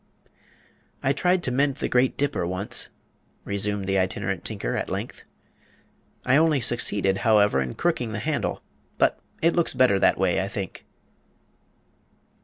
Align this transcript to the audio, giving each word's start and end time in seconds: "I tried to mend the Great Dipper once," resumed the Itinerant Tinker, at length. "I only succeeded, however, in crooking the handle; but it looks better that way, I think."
"I 1.03 1.13
tried 1.13 1.43
to 1.43 1.51
mend 1.51 1.75
the 1.75 1.87
Great 1.87 2.17
Dipper 2.17 2.47
once," 2.47 2.89
resumed 3.45 3.85
the 3.85 3.99
Itinerant 3.99 4.43
Tinker, 4.43 4.75
at 4.75 4.89
length. 4.89 5.25
"I 6.25 6.37
only 6.37 6.59
succeeded, 6.59 7.17
however, 7.19 7.61
in 7.61 7.75
crooking 7.75 8.11
the 8.11 8.17
handle; 8.17 8.63
but 8.97 9.19
it 9.43 9.55
looks 9.55 9.75
better 9.75 9.99
that 9.99 10.17
way, 10.17 10.41
I 10.41 10.47
think." 10.47 10.85